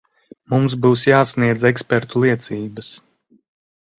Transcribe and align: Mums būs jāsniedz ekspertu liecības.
Mums 0.53 0.75
būs 0.85 1.03
jāsniedz 1.07 1.67
ekspertu 1.71 2.23
liecības. 2.25 2.91